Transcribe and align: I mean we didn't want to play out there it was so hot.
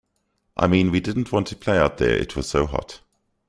I 0.57 0.65
mean 0.65 0.89
we 0.89 0.99
didn't 0.99 1.31
want 1.31 1.45
to 1.49 1.55
play 1.55 1.77
out 1.77 1.99
there 1.99 2.09
it 2.17 2.35
was 2.35 2.49
so 2.49 2.65
hot. 2.65 3.01